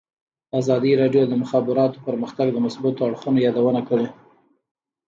ازادي 0.59 0.91
راډیو 1.01 1.23
د 1.25 1.29
د 1.31 1.33
مخابراتو 1.43 2.03
پرمختګ 2.07 2.47
د 2.51 2.57
مثبتو 2.65 3.01
اړخونو 3.09 3.43
یادونه 3.47 3.81
کړې. 3.89 4.07